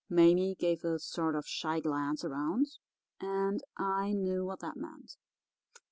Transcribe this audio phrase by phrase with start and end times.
[0.09, 2.65] "Mame gave a sort of sly glance around,
[3.19, 5.15] and I knew what that meant.